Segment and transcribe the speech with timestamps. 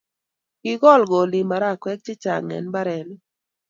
[0.61, 3.21] Kikol kolik marakwek che chang' eng' mbarenik